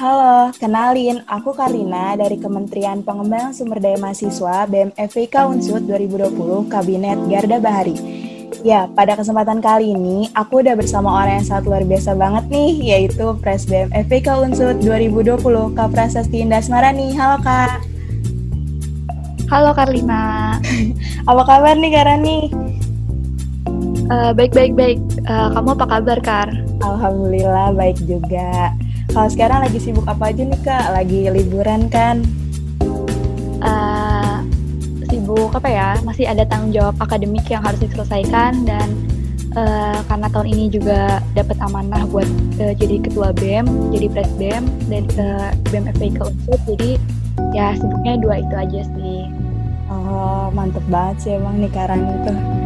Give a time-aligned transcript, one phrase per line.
[0.00, 7.60] Halo, kenalin, aku Karina dari Kementerian Pengembangan Sumber Daya Mahasiswa BMFVK Unsud 2020 Kabinet Garda
[7.60, 8.00] Bahari.
[8.64, 12.72] Ya, pada kesempatan kali ini aku udah bersama orang yang sangat luar biasa banget nih,
[12.80, 17.12] yaitu Pres BMFVK Unsud 2020 Kak Prasasti Indasmarani.
[17.12, 17.84] Halo Kak.
[19.52, 20.56] Halo Karlina.
[21.28, 22.38] apa kabar nih Kak Rani?
[24.08, 24.96] Uh, baik baik baik.
[25.28, 26.69] Uh, kamu apa kabar Kar?
[26.80, 28.72] Alhamdulillah baik juga.
[29.10, 30.84] Kalau sekarang lagi sibuk apa aja nih kak?
[30.96, 32.24] Lagi liburan kan?
[33.60, 34.40] Uh,
[35.10, 35.88] sibuk apa ya?
[36.06, 38.88] Masih ada tanggung jawab akademik yang harus diselesaikan dan
[39.58, 42.28] uh, karena tahun ini juga dapat amanah buat
[42.62, 46.58] uh, jadi ketua BEM, jadi pres BEM dan uh, BEM FPI ke Unsur.
[46.64, 46.90] Jadi
[47.52, 49.20] ya sibuknya dua itu aja sih.
[49.90, 52.59] Oh mantep banget sih emang nih Karan itu.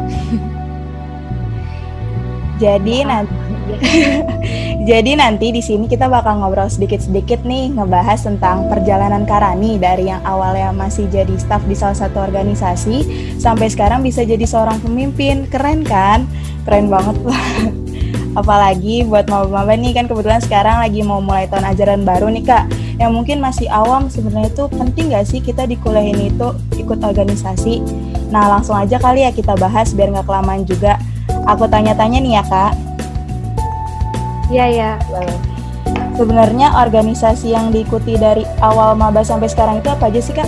[2.64, 3.36] Jadi nanti
[4.88, 10.20] Jadi nanti di sini kita bakal ngobrol sedikit-sedikit nih ngebahas tentang perjalanan Karani dari yang
[10.28, 12.96] awalnya masih jadi staf di salah satu organisasi
[13.40, 15.48] sampai sekarang bisa jadi seorang pemimpin.
[15.48, 16.28] Keren kan?
[16.68, 17.44] Keren banget lah.
[18.44, 22.64] Apalagi buat maba-maba nih kan kebetulan sekarang lagi mau mulai tahun ajaran baru nih Kak.
[23.00, 27.00] Yang mungkin masih awam sebenarnya itu penting gak sih kita di kuliah ini itu ikut
[27.00, 27.80] organisasi?
[28.28, 31.00] Nah langsung aja kali ya kita bahas biar nggak kelamaan juga.
[31.44, 32.72] Aku tanya-tanya nih ya Kak.
[34.52, 34.92] Iya ya.
[36.14, 40.46] Sebenarnya organisasi yang diikuti dari awal maba sampai sekarang itu apa aja sih kak?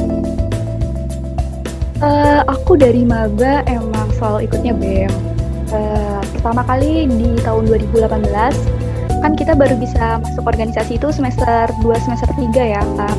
[1.98, 5.11] Uh, aku dari maba emang selalu ikutnya BEM.
[5.75, 8.31] Uh, pertama kali di tahun 2018
[9.27, 12.47] kan kita baru bisa masuk organisasi itu semester 2 semester 3
[12.78, 13.16] ya kak.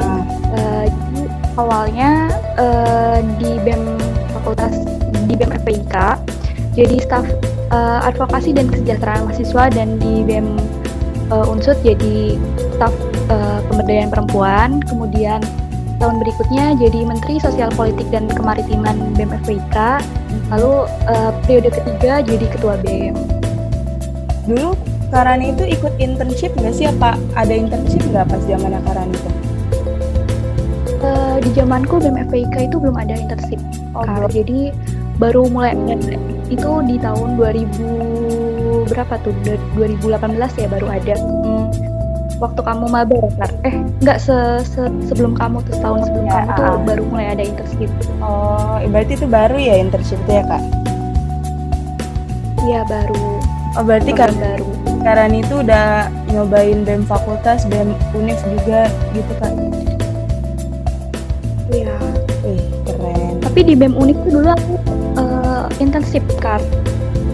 [0.00, 0.22] Uh.
[0.56, 1.22] Uh, jadi
[1.60, 4.00] awalnya uh, di BEM
[4.40, 4.72] fakultas
[5.28, 5.96] di BEM FPIK
[6.80, 7.26] jadi staf
[7.76, 10.56] uh, advokasi dan kesejahteraan mahasiswa dan di BEM
[11.28, 12.40] uh, Unsud jadi
[12.80, 12.92] staf
[13.28, 15.44] uh, pemberdayaan perempuan, kemudian
[16.00, 20.00] tahun berikutnya jadi Menteri Sosial Politik dan Kemaritiman BEM FPIK,
[20.48, 23.12] lalu uh, periode ketiga jadi Ketua BEM.
[24.48, 24.72] Dulu
[25.12, 26.88] Karani itu ikut internship nggak sih?
[26.88, 29.30] Apa ada internship nggak pas zamannya Karani itu?
[31.04, 33.60] Uh, di zamanku BEM FPIK itu belum ada internship.
[33.90, 34.70] Oh, Jadi
[35.20, 35.76] baru mulai
[36.48, 39.36] itu di tahun 2000 berapa tuh
[39.76, 41.14] 2018 ya baru ada
[42.40, 46.48] waktu kamu maba ya eh nggak se, se sebelum kamu tuh tahun sebelum ya, kamu
[46.56, 46.76] tuh uh.
[46.88, 47.90] baru mulai ada internship
[48.24, 50.62] oh berarti itu baru ya internship tuh ya kak
[52.64, 53.38] iya baru
[53.76, 59.52] oh berarti kan baru sekarang itu udah nyobain BEM fakultas, BEM univ juga gitu kan?
[61.72, 61.96] Iya.
[62.44, 63.40] Wih, keren.
[63.40, 64.74] Tapi di BEM univ tuh dulu aku
[65.90, 66.62] intensif kan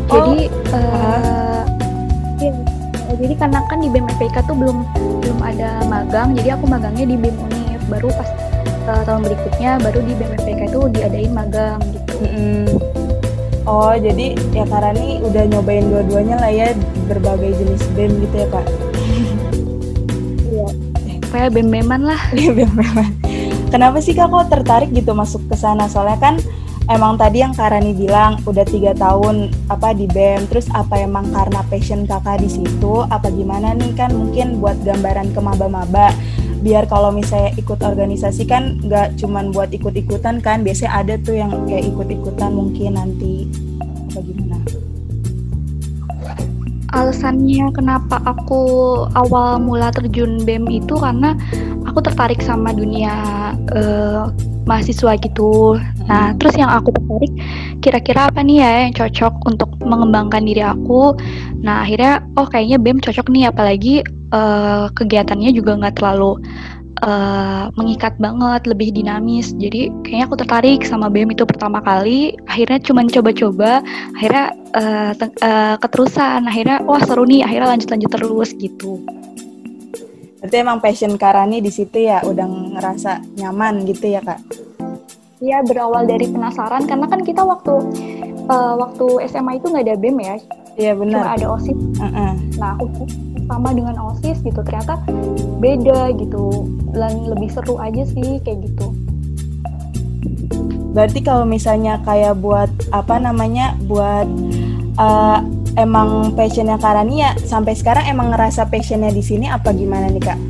[0.07, 0.77] jadi oh.
[0.77, 1.63] uh,
[3.17, 4.79] jadi karena kan di BEM tuh belum
[5.25, 7.81] belum ada magang jadi aku magangnya di BEM Unif.
[7.87, 8.29] Baru pas
[8.91, 12.13] uh, tahun berikutnya baru di BEM FPK itu diadain magang gitu.
[12.17, 12.65] Mm -hmm.
[13.67, 16.69] oh jadi ya Karani udah nyobain dua-duanya lah ya
[17.09, 18.67] berbagai jenis BEM gitu ya kak?
[20.47, 20.69] Iya.
[21.27, 22.21] Kayak BEM-BEMan lah.
[22.39, 23.11] Iya BEM-BEMan.
[23.75, 25.91] Kenapa sih kak kok tertarik gitu masuk ke sana?
[25.91, 26.35] Soalnya kan
[26.87, 31.61] emang tadi yang Karani bilang udah tiga tahun apa di BEM terus apa emang karena
[31.67, 36.15] passion kakak di situ apa gimana nih kan mungkin buat gambaran ke maba-maba.
[36.63, 41.53] Biar kalau misalnya ikut organisasi kan nggak cuman buat ikut-ikutan kan biasanya ada tuh yang
[41.67, 43.47] kayak ikut-ikutan mungkin nanti.
[44.11, 44.57] Apa gimana?
[46.97, 48.63] Alasannya kenapa aku
[49.19, 51.37] awal mula terjun BEM itu karena
[51.85, 53.15] aku tertarik sama dunia
[53.75, 54.33] uh,
[54.67, 55.79] mahasiswa gitu.
[56.11, 56.37] Nah, hmm.
[56.43, 57.33] terus yang aku tertarik
[57.81, 61.15] kira-kira apa nih ya yang cocok untuk mengembangkan diri aku.
[61.63, 64.03] Nah, akhirnya oh kayaknya BEM cocok nih apalagi
[64.35, 66.43] uh, kegiatannya juga nggak terlalu
[67.07, 69.55] uh, mengikat banget, lebih dinamis.
[69.57, 72.35] Jadi kayaknya aku tertarik sama BEM itu pertama kali.
[72.51, 73.85] Akhirnya cuma coba-coba,
[74.19, 75.13] akhirnya uh,
[75.43, 76.51] uh, keterusan.
[76.51, 79.03] Akhirnya wah seru nih, akhirnya lanjut-lanjut terus gitu.
[80.47, 82.47] Berarti emang passion Karani di situ ya udah
[82.79, 84.66] ngerasa nyaman gitu ya kak?
[85.37, 87.75] Iya berawal dari penasaran karena kan kita waktu
[88.49, 90.37] uh, waktu SMA itu nggak ada BEM ya.
[90.77, 91.21] Iya benar.
[91.21, 91.79] Cuma ada OSIS.
[92.01, 92.33] Uh -uh.
[92.57, 93.05] Nah aku
[93.47, 94.97] sama dengan OSIS gitu ternyata
[95.61, 96.67] beda gitu
[96.97, 98.87] dan lebih seru aja sih kayak gitu.
[100.97, 104.25] Berarti kalau misalnya kayak buat apa namanya buat
[104.97, 105.45] uh,
[105.77, 110.41] emang passionnya Karania sampai sekarang emang ngerasa passionnya di sini apa gimana nih kak?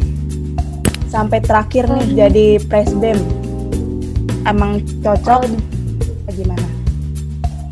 [1.11, 2.15] Sampai terakhir nih hmm.
[2.15, 3.19] jadi press bem,
[4.47, 6.33] emang cocok oh.
[6.33, 6.69] gimana?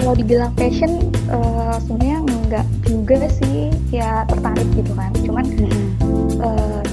[0.02, 5.08] Kalau dibilang passion, uh, sebenarnya enggak juga sih, ya tertarik gitu kan.
[5.24, 5.88] Cuman hmm.
[6.44, 6.84] uh,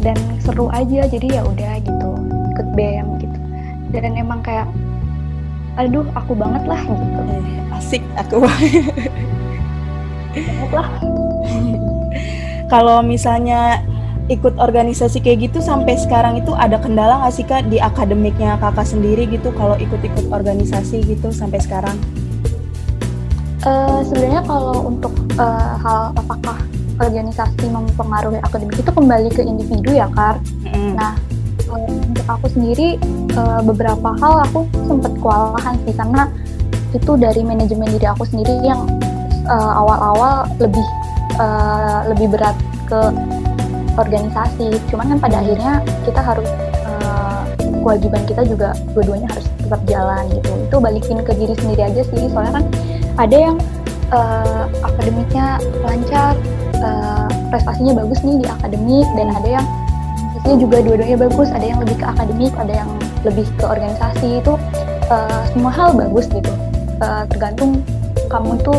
[0.00, 2.10] dan seru aja jadi ya udah gitu
[2.56, 3.38] ikut BM gitu
[3.92, 4.66] dan emang kayak
[5.76, 8.84] aduh aku banget lah gitu eh, asik aku banget
[10.72, 10.88] lah
[12.72, 13.84] kalau misalnya
[14.30, 18.86] ikut organisasi kayak gitu sampai sekarang itu ada kendala nggak sih kak di akademiknya kakak
[18.86, 21.98] sendiri gitu kalau ikut-ikut organisasi gitu sampai sekarang?
[23.66, 26.56] Uh, Sebenarnya kalau untuk uh, hal apakah
[27.02, 30.38] organisasi mempengaruhi akademik itu kembali ke individu ya kak.
[30.62, 30.94] Mm.
[30.94, 31.18] Nah
[31.66, 33.02] uh, untuk aku sendiri
[33.34, 36.30] uh, beberapa hal aku sempat kewalahan sih karena
[36.94, 38.86] itu dari manajemen diri aku sendiri yang
[39.50, 40.86] awal-awal uh, lebih
[41.42, 42.54] uh, lebih berat
[42.86, 43.00] ke
[43.98, 44.76] organisasi.
[44.92, 45.72] Cuman kan pada akhirnya
[46.06, 46.48] kita harus
[46.86, 47.42] uh,
[47.82, 50.50] kewajiban kita juga dua-duanya harus tetap jalan gitu.
[50.68, 52.22] Itu balikin ke diri sendiri aja sih.
[52.30, 52.64] Soalnya kan
[53.18, 53.56] ada yang
[54.14, 56.34] uh, akademiknya lancar
[56.82, 59.66] uh, prestasinya bagus nih di akademik dan ada yang
[60.30, 61.48] prestasinya juga dua-duanya bagus.
[61.50, 62.90] Ada yang lebih ke akademik ada yang
[63.26, 64.28] lebih ke organisasi.
[64.44, 64.54] Itu
[65.10, 66.52] uh, semua hal bagus gitu.
[67.00, 67.80] Uh, tergantung
[68.28, 68.76] kamu tuh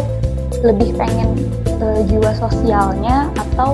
[0.62, 1.34] lebih pengen
[1.82, 3.74] uh, jiwa sosialnya atau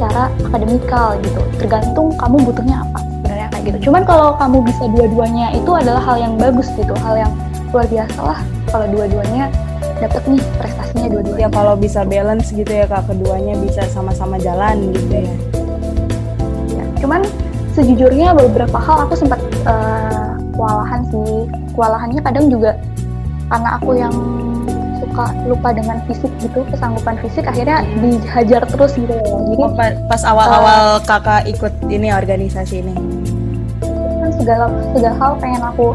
[0.00, 1.40] secara akademikal gitu.
[1.60, 3.78] Tergantung kamu butuhnya apa sebenarnya kayak gitu.
[3.92, 7.32] Cuman kalau kamu bisa dua-duanya itu adalah hal yang bagus gitu hal yang
[7.68, 8.40] luar biasa lah.
[8.72, 9.52] Kalau dua-duanya
[10.00, 11.44] dapat nih prestasinya dua-duanya.
[11.44, 15.34] Ya kalau bisa balance gitu ya kak keduanya bisa sama-sama jalan gitu ya.
[16.80, 17.20] Ya cuman
[17.76, 21.44] sejujurnya beberapa hal aku sempat uh, kewalahan sih.
[21.76, 22.72] Kewalahannya kadang juga
[23.52, 24.14] karena aku yang
[25.00, 28.20] suka lupa dengan fisik gitu kesanggupan fisik akhirnya hmm.
[28.20, 29.24] dihajar terus gitu ya.
[29.24, 29.72] Jadi oh,
[30.06, 32.94] pas awal-awal uh, kakak ikut ini organisasi ini?
[34.20, 35.86] kan segala segala hal pengen aku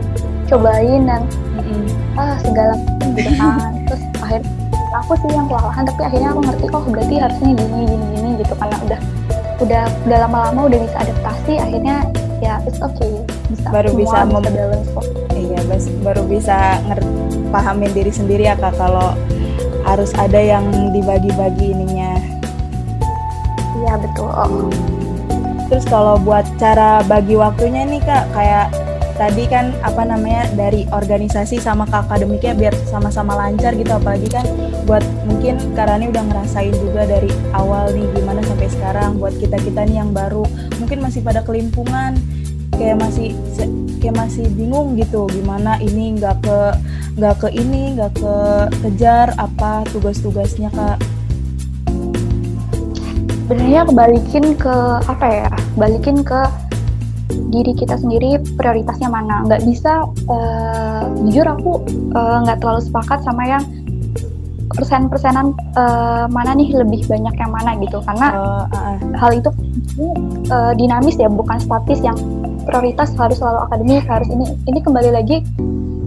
[0.49, 1.21] cobain dan
[1.55, 1.85] hmm.
[2.17, 2.73] ah segala
[3.13, 3.71] gitu kan.
[3.87, 4.49] Terus akhirnya
[4.97, 8.53] aku sih yang kewalahan tapi akhirnya aku ngerti oh berarti harusnya gini gini gini gitu.
[8.57, 8.99] Karena udah
[9.63, 12.03] udah udah lama-lama udah bisa adaptasi akhirnya
[12.43, 15.05] ya it's okay bisa baru bisa, bisa balance kok
[15.35, 15.59] iya
[16.01, 16.57] baru bisa
[17.53, 19.15] pahamin diri sendiri ya kak kalau
[19.85, 22.17] harus ada yang dibagi-bagi ininya.
[23.85, 24.29] Iya betul.
[24.33, 24.67] Oh.
[25.65, 28.69] terus kalau buat cara bagi waktunya nih kak kayak
[29.17, 33.93] tadi kan apa namanya dari organisasi sama ke akademiknya biar sama-sama lancar gitu.
[33.93, 34.45] Apalagi kan
[34.85, 39.57] buat mungkin karena ini udah ngerasain juga dari awal nih gimana sampai sekarang buat kita
[39.61, 40.45] kita nih yang baru.
[40.81, 42.17] Mungkin masih pada kelimpungan
[42.75, 43.31] kayak masih
[43.99, 46.59] kayak masih bingung gitu gimana ini nggak ke
[47.15, 48.35] nggak ke ini nggak ke
[48.85, 50.99] kejar apa tugas-tugasnya kak?
[53.45, 54.75] Sebenarnya kebalikin ke
[55.05, 56.41] apa ya balikin ke
[57.53, 59.47] diri kita sendiri prioritasnya mana.
[59.47, 61.71] Nggak bisa uh, jujur aku
[62.13, 63.63] uh, nggak terlalu sepakat sama yang
[64.75, 68.01] persen-persenan uh, mana nih lebih banyak yang mana gitu.
[68.03, 68.97] Karena uh, uh.
[69.15, 69.49] hal itu
[70.51, 72.17] uh, dinamis ya bukan statis yang
[72.65, 74.45] prioritas harus selalu akademik harus ini.
[74.65, 75.37] Ini kembali lagi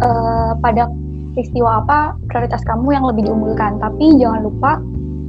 [0.02, 0.90] uh, pada
[1.32, 3.78] peristiwa apa prioritas kamu yang lebih diunggulkan.
[3.78, 4.82] Tapi jangan lupa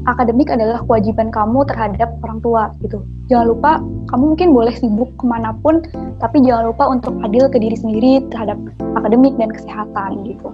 [0.09, 3.05] akademik adalah kewajiban kamu terhadap orang tua gitu.
[3.29, 3.71] Jangan lupa
[4.09, 5.85] kamu mungkin boleh sibuk ke mana pun
[6.17, 8.57] tapi jangan lupa untuk adil ke diri sendiri terhadap
[8.97, 10.49] akademik dan kesehatan gitu.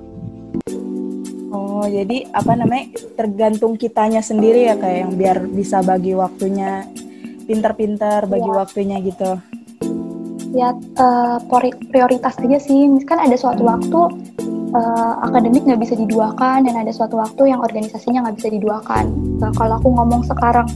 [1.56, 6.84] Oh, jadi apa namanya tergantung kitanya sendiri ya kayak yang biar bisa bagi waktunya.
[7.46, 8.58] Pinter-pinter bagi ya.
[8.58, 9.38] waktunya gitu
[10.56, 11.38] ya uh,
[11.92, 12.88] prioritas aja sih.
[13.04, 14.00] Kan ada suatu waktu
[14.72, 19.06] uh, akademik nggak bisa diduakan dan ada suatu waktu yang organisasinya nggak bisa diduakan.
[19.44, 20.68] Nah, kalau aku ngomong sekarang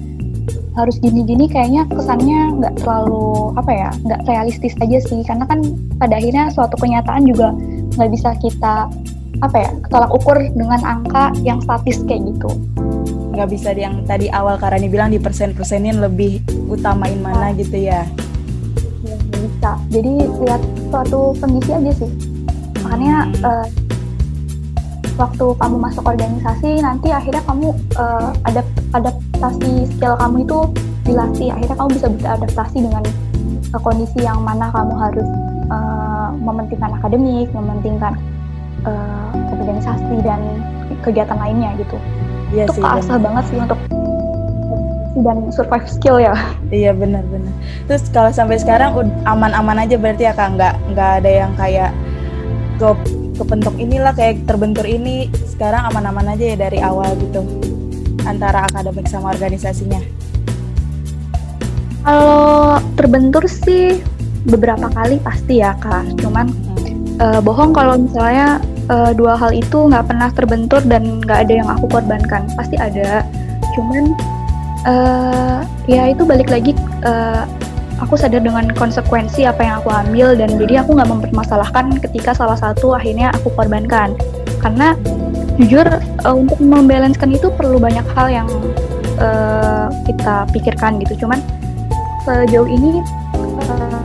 [0.77, 5.24] harus gini-gini kayaknya kesannya nggak terlalu apa ya nggak realistis aja sih.
[5.24, 5.63] Karena kan
[5.98, 7.55] pada akhirnya suatu kenyataan juga
[7.95, 8.91] nggak bisa kita
[9.39, 12.51] apa ya tolak ukur dengan angka yang statis kayak gitu.
[13.31, 18.03] Nggak bisa yang tadi awal Karani bilang di persen-persenin lebih utamain mana gitu ya
[19.60, 22.08] bisa jadi lihat suatu kondisi aja sih.
[22.80, 23.68] Makanya uh,
[25.20, 30.60] waktu kamu masuk organisasi nanti akhirnya kamu uh, adapt adaptasi skill kamu itu
[31.04, 31.51] dilatih.
[31.51, 33.04] Akhirnya kamu bisa beradaptasi dengan
[33.75, 35.28] uh, kondisi yang mana kamu harus
[35.68, 38.16] uh, mementingkan akademik mementingkan
[38.88, 40.39] uh, organisasi dan
[41.04, 42.00] kegiatan lainnya gitu.
[42.56, 43.80] Iya itu keasah banget sih untuk
[45.23, 46.35] dan survive skill ya.
[46.69, 47.53] Iya benar-benar.
[47.89, 48.95] Terus kalau sampai sekarang
[49.25, 51.91] aman-aman aja berarti ya kak nggak nggak ada yang kayak
[52.79, 52.89] ke
[53.39, 57.43] kepentok inilah kayak terbentur ini sekarang aman-aman aja ya dari awal gitu
[58.27, 59.99] antara akademik sama organisasinya.
[62.03, 63.99] Kalau terbentur sih
[64.47, 66.19] beberapa kali pasti ya kak.
[66.19, 67.19] Cuman hmm.
[67.19, 71.67] uh, bohong kalau misalnya uh, dua hal itu nggak pernah terbentur dan nggak ada yang
[71.67, 72.47] aku korbankan.
[72.55, 73.23] Pasti ada.
[73.75, 74.15] Cuman
[74.86, 75.59] uh,
[75.89, 77.43] ya itu balik lagi uh,
[78.00, 82.55] aku sadar dengan konsekuensi apa yang aku ambil dan jadi aku nggak mempermasalahkan ketika salah
[82.55, 84.15] satu akhirnya aku korbankan.
[84.59, 84.95] Karena
[85.59, 85.88] jujur
[86.24, 88.48] uh, untuk membalancekan itu perlu banyak hal yang
[89.19, 91.27] uh, kita pikirkan gitu.
[91.27, 91.39] Cuman
[92.24, 93.03] sejauh ini
[93.63, 94.00] uh,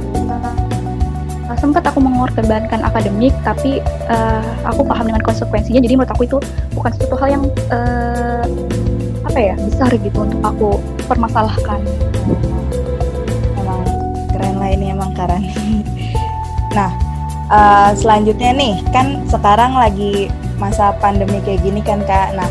[1.58, 5.80] sempat aku mengorbankan akademik tapi uh, aku paham dengan konsekuensinya.
[5.80, 6.38] Jadi menurut aku itu
[6.74, 8.44] bukan suatu hal yang uh,
[9.34, 10.70] apa ya besar gitu untuk aku
[11.10, 11.82] permasalahkan.
[13.58, 13.82] Emang
[14.30, 15.42] keren lah ini emang keren
[16.78, 16.94] nah
[17.50, 20.30] uh, selanjutnya nih kan sekarang lagi
[20.62, 22.30] masa pandemi kayak gini kan kak.
[22.38, 22.46] Nah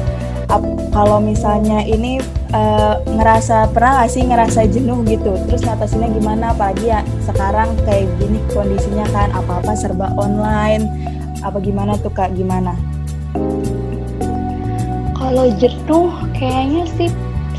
[0.92, 2.20] kalau misalnya ini
[2.52, 5.40] uh, ngerasa pernah gak sih ngerasa jenuh gitu?
[5.48, 6.52] Terus ngatasinnya gimana?
[6.52, 10.84] Apalagi ya sekarang kayak gini kondisinya kan apa-apa serba online
[11.48, 12.36] apa gimana tuh kak?
[12.36, 12.76] Gimana
[15.24, 17.10] kalau jenuh kayaknya sih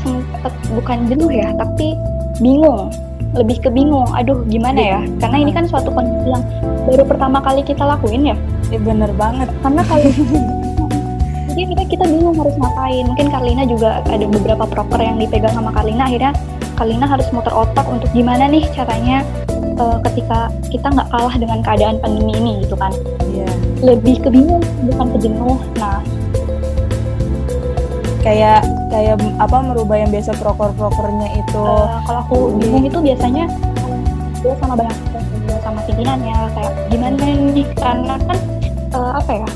[0.05, 1.97] sempet bukan jenuh ya tapi
[2.37, 2.93] bingung.
[3.35, 4.99] Lebih ke bingung aduh gimana ya?
[5.17, 6.45] Karena ini kan suatu kondisi yang
[6.85, 8.37] baru pertama kali kita lakuin ya.
[8.69, 9.49] Ya bener banget.
[9.65, 10.07] Karena kalau
[11.51, 13.03] jadi kita kita bingung harus ngapain.
[13.09, 16.05] Mungkin Karlina juga ada beberapa proker yang dipegang sama Karlina.
[16.05, 16.31] Akhirnya
[16.77, 19.25] Karlina harus muter otak untuk gimana nih caranya
[19.81, 22.93] uh, ketika kita nggak kalah dengan keadaan pandemi ini gitu kan.
[23.35, 23.51] Yeah.
[23.83, 25.99] lebih kebingung bukan kejenuh nah
[28.25, 31.61] kayak kayak apa merubah yang biasa proker-prokernya itu.
[31.61, 33.45] Uh, kalau aku bingung itu biasanya
[34.41, 34.97] dia sama banyak
[35.61, 37.67] sama pimpinannya kayak gimana nih?
[37.77, 38.37] Karena kan
[38.97, 39.47] uh, apa ya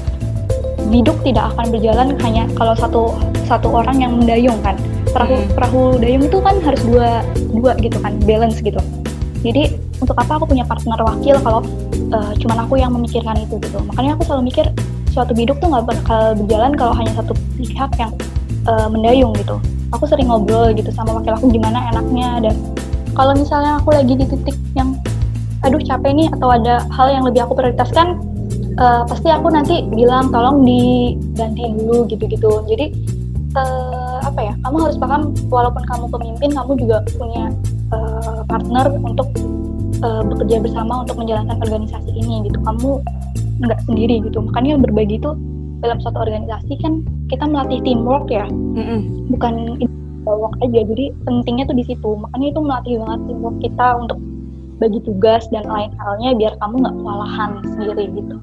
[0.90, 3.04] hidup tidak akan berjalan hanya kalau satu
[3.50, 4.78] satu orang yang mendayung kan.
[5.10, 5.50] Perahu hmm.
[5.58, 8.78] perahu dayung itu kan harus dua dua gitu kan balance gitu.
[9.42, 11.66] Jadi untuk apa aku punya partner wakil kalau
[12.14, 13.82] uh, cuman aku yang memikirkan itu gitu.
[13.90, 14.70] Makanya aku selalu mikir
[15.10, 18.14] suatu hidup tuh nggak bakal berjalan kalau hanya satu pihak yang
[18.70, 19.58] uh, mendayung gitu.
[19.98, 22.56] Aku sering ngobrol gitu sama wakil aku gimana enaknya dan
[23.18, 24.94] kalau misalnya aku lagi di titik yang
[25.66, 28.22] aduh capek nih atau ada hal yang lebih aku prioritaskan
[28.80, 32.64] uh, pasti aku nanti bilang tolong diganti dulu gitu-gitu.
[32.70, 32.96] Jadi
[33.58, 37.52] uh, apa ya kamu harus paham walaupun kamu pemimpin kamu juga punya
[37.92, 39.28] uh, partner untuk
[40.06, 42.62] uh, bekerja bersama untuk menjalankan organisasi ini gitu.
[42.62, 43.02] Kamu
[43.60, 44.40] nggak sendiri gitu.
[44.40, 45.36] Makanya berbagi itu
[45.80, 48.46] dalam suatu organisasi kan kita melatih teamwork ya.
[48.50, 49.32] Mm-hmm.
[49.34, 49.54] bukan
[50.30, 52.10] work aja jadi pentingnya tuh di situ.
[52.20, 54.20] Makanya itu melatih banget teamwork kita untuk
[54.80, 58.36] bagi tugas dan lain halnya biar kamu nggak kewalahan sendiri gitu.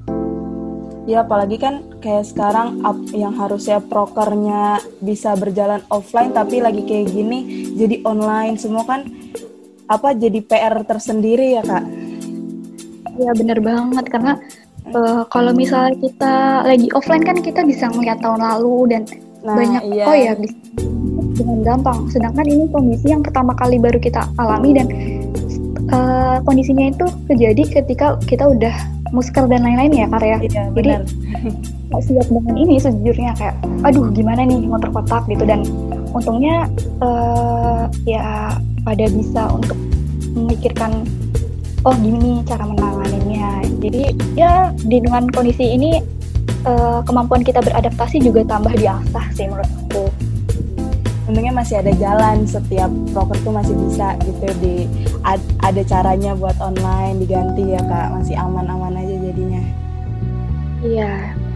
[1.07, 7.15] Ya apalagi kan kayak sekarang up yang harusnya prokernya bisa berjalan offline tapi lagi kayak
[7.15, 8.59] gini jadi online.
[8.59, 9.07] Semua kan
[9.87, 11.85] apa jadi PR tersendiri ya kak?
[13.17, 14.05] Ya bener banget.
[14.11, 14.35] Karena
[14.93, 19.01] uh, kalau misalnya kita lagi offline kan kita bisa melihat tahun lalu dan
[19.43, 20.03] nah, banyak iya.
[20.05, 20.57] oh ya bisa
[21.37, 22.09] dengan gampang.
[22.09, 24.87] Sedangkan ini kondisi yang pertama kali baru kita alami dan
[25.93, 28.73] uh, kondisinya itu terjadi ketika kita udah
[29.15, 30.37] musker dan lain-lain ya karya.
[30.43, 30.89] Iya, Jadi
[31.87, 33.55] nggak siap dengan ini sejujurnya kayak,
[33.87, 35.63] aduh gimana nih motor kotak gitu dan
[36.11, 36.67] untungnya
[36.99, 38.51] uh, ya
[38.83, 39.77] pada bisa untuk
[40.35, 41.07] memikirkan
[41.87, 43.63] oh gini cara menanganinya.
[43.79, 46.03] Jadi ya di dengan kondisi ini
[46.67, 50.11] uh, kemampuan kita beradaptasi juga tambah diasah sih menurut aku
[51.27, 54.75] untungnya masih ada jalan setiap broker tuh masih bisa gitu di
[55.27, 58.11] ad, ada caranya buat online diganti ya kak.
[58.19, 59.63] Masih aman-aman aja jadinya.
[60.83, 61.11] Iya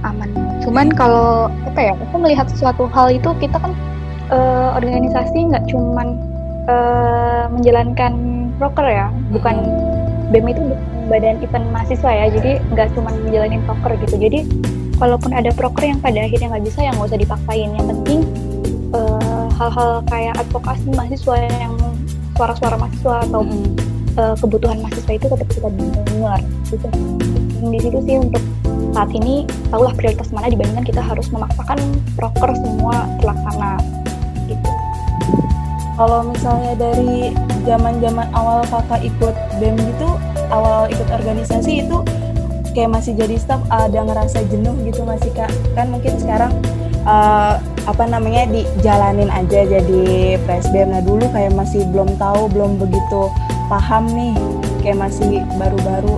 [0.08, 0.30] aman.
[0.64, 3.76] Cuman kalau apa ya aku melihat sesuatu hal itu kita kan
[4.32, 6.20] uh, organisasi nggak cuman
[6.68, 8.12] uh, menjalankan
[8.60, 9.08] broker ya.
[9.32, 9.56] Bukan
[10.32, 10.64] BEM itu
[11.12, 14.40] badan event mahasiswa ya jadi nggak cuma menjalani broker gitu jadi
[14.96, 18.20] kalaupun ada broker yang pada akhirnya nggak bisa ya nggak usah dipaksain yang penting
[18.96, 21.76] uh, hal-hal kayak advokasi mahasiswa yang
[22.40, 23.70] suara-suara mahasiswa atau hmm.
[24.16, 26.40] uh, kebutuhan mahasiswa itu tetap kita dengar
[26.72, 26.88] gitu.
[27.62, 28.44] di situ sih untuk
[28.92, 31.80] saat ini tahulah prioritas mana dibandingkan kita harus memaksakan
[32.18, 33.78] proker semua terlaksana
[34.48, 34.70] gitu.
[36.02, 37.30] Kalau misalnya dari
[37.62, 40.18] zaman-zaman awal kakak ikut BEM gitu,
[40.50, 42.02] awal ikut organisasi itu
[42.74, 45.54] kayak masih jadi staff ada ngerasa jenuh gitu masih kak?
[45.78, 46.58] Kan mungkin sekarang
[47.06, 53.30] uh, apa namanya dijalanin aja jadi presbem nah dulu kayak masih belum tahu belum begitu
[53.70, 54.34] paham nih
[54.82, 56.18] kayak masih baru-baru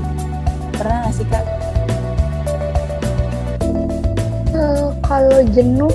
[0.80, 1.44] pernah nggak sih kak?
[4.56, 5.92] Uh, kalau jenuh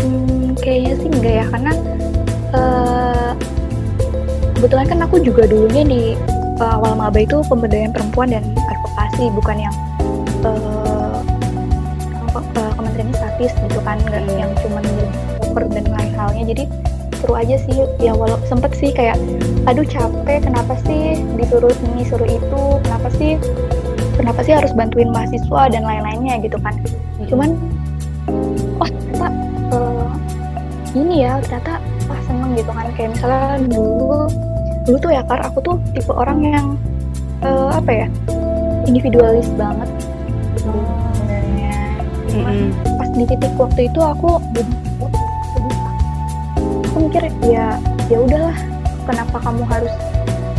[0.00, 1.95] hmm, kayaknya sih enggak ya karena
[2.56, 3.32] uh,
[4.56, 6.02] kebetulan kan aku juga dulunya di
[6.58, 9.74] uh, awal maba itu pemberdayaan perempuan dan advokasi bukan yang
[10.42, 11.20] uh,
[12.76, 14.80] kementerian statis gitu kan nggak yang cuma
[15.40, 16.44] cover dan lain halnya.
[16.52, 16.64] Jadi
[17.16, 19.16] seru aja sih ya walau sempet sih kayak
[19.64, 23.40] aduh capek kenapa sih disuruh ini suruh itu kenapa sih
[24.20, 26.76] kenapa sih harus bantuin mahasiswa dan lain-lainnya gitu kan.
[27.24, 27.56] Cuman
[28.80, 29.28] oh ternyata
[29.72, 30.08] uh,
[30.92, 31.80] ini ya ternyata
[32.54, 32.86] gitu kan.
[32.94, 34.30] Kayak misalnya dulu
[34.86, 36.66] dulu tuh ya kar aku tuh tipe orang yang
[37.42, 38.08] uh, apa ya
[38.86, 39.90] individualis banget.
[40.62, 41.78] Sebenarnya
[42.30, 42.68] mm-hmm.
[42.96, 44.38] pas di titik waktu itu aku
[46.86, 47.76] aku mikir ya
[48.06, 48.56] ya udahlah
[49.04, 49.94] kenapa kamu harus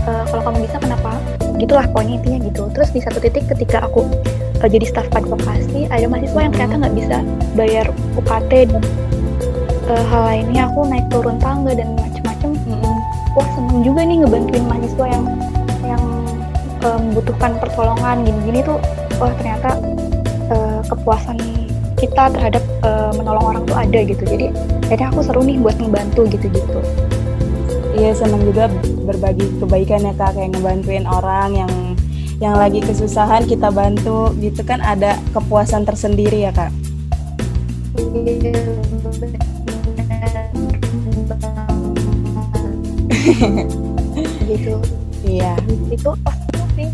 [0.06, 1.12] uh, kalau kamu bisa kenapa?
[1.58, 2.64] Gitulah pokoknya intinya gitu.
[2.76, 4.04] Terus di satu titik ketika aku
[4.62, 7.18] uh, jadi staf advokasi ada mahasiswa yang ternyata nggak bisa
[7.56, 7.86] bayar
[8.20, 8.84] UKT dan
[9.88, 12.52] uh, hal lainnya aku naik turun tangga dan macem-macem.
[12.68, 12.96] Mm-hmm.
[13.38, 15.26] wah seneng juga nih ngebantuin mahasiswa yang
[15.86, 16.04] yang
[16.84, 18.80] uh, membutuhkan pertolongan gini-gini tuh.
[19.18, 19.70] Wah ternyata
[20.54, 21.38] uh, kepuasan
[21.98, 24.24] kita terhadap uh, menolong orang tuh ada gitu.
[24.26, 24.54] Jadi
[24.90, 26.80] akhirnya aku seru nih buat ngebantu gitu-gitu.
[27.98, 28.70] Iya senang juga
[29.10, 30.38] berbagi kebaikan ya kak.
[30.38, 31.74] Kayak ngebantuin orang yang
[32.38, 34.34] yang lagi kesusahan kita bantu.
[34.38, 36.70] Gitu kan ada kepuasan tersendiri ya kak
[44.50, 44.76] gitu.
[45.28, 45.54] Iya.
[45.92, 46.90] Itu pasti sih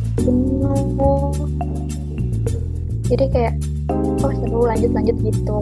[3.13, 3.53] jadi kayak
[4.23, 5.57] oh seru lanjut lanjut gitu.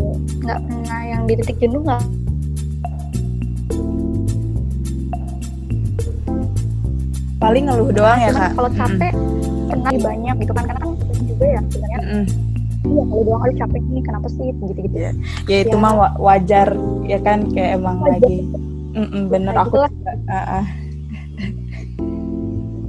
[0.46, 2.04] Nggak pernah yang di titik jenuh nggak?
[7.42, 8.54] Paling ngeluh doang ya kak?
[8.54, 9.68] kalau capek hmm.
[9.68, 10.64] pernah banyak gitu kan.
[10.70, 10.92] Karena kan
[11.26, 12.00] juga ya sebenarnya.
[12.02, 12.26] Mm.
[12.82, 14.48] iya kalau doang aduh capek nih kenapa sih?
[14.54, 15.12] Gitu gitu ya,
[15.50, 15.82] ya itu ya.
[15.82, 16.68] mah wajar
[17.04, 17.50] ya kan?
[17.50, 18.22] Kayak emang wajar.
[18.22, 18.38] lagi
[18.92, 19.76] mm -mm, bener nah, aku
[20.16, 20.66] uh -uh.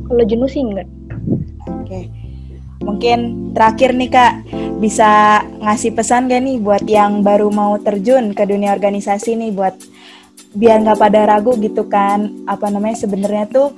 [0.08, 0.88] kalau jenuh sih enggak
[1.68, 2.04] oke okay.
[2.82, 3.18] mungkin
[3.54, 4.32] terakhir nih kak
[4.82, 9.78] bisa ngasih pesan gak nih buat yang baru mau terjun ke dunia organisasi nih buat
[10.52, 13.72] biar nggak pada ragu gitu kan apa namanya sebenarnya tuh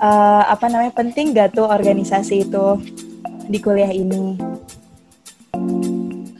[0.00, 2.80] uh, apa namanya penting gak tuh organisasi itu
[3.46, 4.36] di kuliah ini?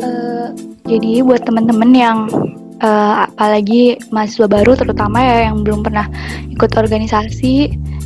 [0.02, 0.50] Uh,
[0.84, 2.18] jadi buat teman-teman yang
[2.82, 6.08] uh, apalagi mahasiswa baru terutama ya yang belum pernah
[6.52, 7.54] ikut organisasi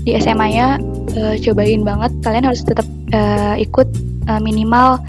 [0.05, 0.79] di SMA-nya
[1.17, 2.13] uh, cobain banget.
[2.23, 3.89] Kalian harus tetap uh, ikut
[4.31, 5.01] uh, minimal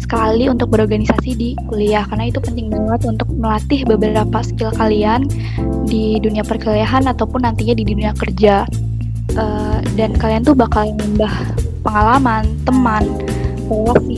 [0.00, 5.28] sekali untuk berorganisasi di kuliah karena itu penting banget untuk melatih beberapa skill kalian
[5.86, 8.64] di dunia perkuliahan ataupun nantinya di dunia kerja.
[9.30, 11.30] Uh, dan kalian tuh bakal nambah
[11.86, 13.06] pengalaman, teman,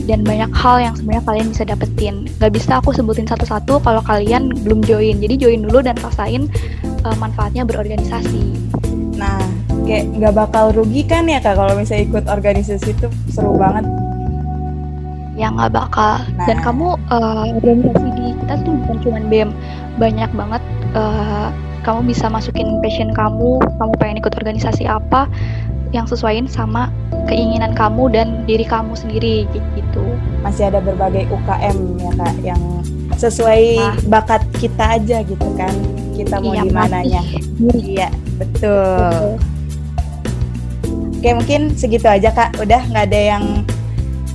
[0.09, 2.15] dan banyak hal yang sebenarnya kalian bisa dapetin.
[2.41, 5.21] Gak bisa aku sebutin satu-satu kalau kalian belum join.
[5.21, 6.49] Jadi join dulu dan rasain
[7.05, 8.43] uh, manfaatnya berorganisasi.
[9.15, 9.39] Nah,
[9.85, 13.83] kayak nggak bakal rugi kan ya kak kalau misalnya ikut organisasi itu seru banget
[15.33, 16.45] ya nggak bakal nah.
[16.45, 19.49] dan kamu uh, organisasi di kita tuh bukan cuma bem
[19.97, 20.63] banyak banget
[20.93, 21.49] uh,
[21.83, 25.27] kamu bisa masukin passion kamu kamu pengen ikut organisasi apa
[25.91, 26.89] yang sesuaiin sama
[27.29, 30.05] keinginan kamu dan diri kamu sendiri gitu.
[30.41, 32.61] Masih ada berbagai UKM ya kak yang
[33.17, 33.95] sesuai nah.
[34.09, 35.71] bakat kita aja gitu kan
[36.17, 37.21] kita mau iya, di mananya.
[37.73, 39.39] Iya betul.
[39.39, 39.53] betul
[41.23, 42.59] oke mungkin segitu aja kak.
[42.59, 43.63] Udah nggak ada yang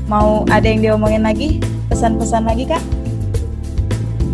[0.08, 1.60] mau ada yang diomongin lagi?
[1.92, 2.80] Pesan-pesan lagi kak?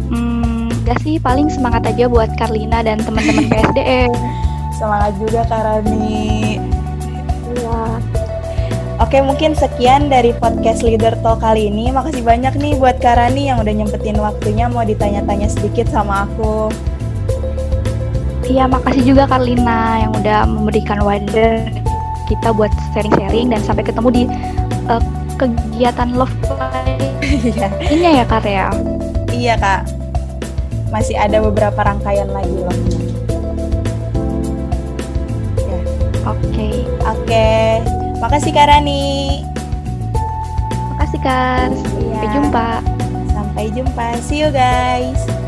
[0.07, 4.15] Hmm gak sih paling semangat aja buat Karlina dan teman-teman PSDM
[4.79, 6.63] semangat juga Kak Rani.
[7.59, 7.83] Iya
[9.03, 13.51] Oke mungkin sekian dari podcast Leader Talk kali ini Makasih banyak nih buat Kak Rani
[13.51, 16.71] yang udah nyempetin waktunya Mau ditanya-tanya sedikit sama aku
[18.47, 21.67] Iya makasih juga Karlina yang udah memberikan wadah
[22.31, 24.23] kita buat sharing-sharing Dan sampai ketemu di
[24.87, 25.03] uh,
[25.35, 26.35] kegiatan love
[27.51, 27.69] iya.
[27.91, 28.69] ini ya kak ya
[29.35, 29.83] iya kak
[30.95, 32.79] masih ada beberapa rangkaian lagi loh
[35.59, 35.81] ya
[36.23, 36.75] oke okay.
[37.03, 37.94] oke okay.
[38.25, 39.45] Makasih kak Rani.
[40.97, 41.69] Makasih kak.
[41.69, 42.17] Iya.
[42.17, 42.69] sampai jumpa.
[43.37, 44.07] Sampai jumpa.
[44.25, 45.44] See you guys